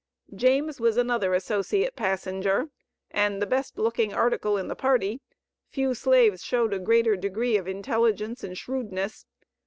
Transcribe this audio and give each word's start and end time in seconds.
James 0.33 0.79
was 0.81 0.97
another 0.97 1.35
associate 1.35 1.95
passenger, 1.95 2.69
and 3.11 3.39
the 3.39 3.45
best 3.45 3.77
looking 3.77 4.11
"article" 4.15 4.57
in 4.57 4.67
the 4.67 4.75
party; 4.75 5.21
few 5.69 5.93
slaves 5.93 6.43
showed 6.43 6.73
a 6.73 6.79
greater 6.79 7.15
degree 7.15 7.55
of 7.55 7.67
intelligence 7.67 8.43
and 8.43 8.57
shrewdness. 8.57 9.27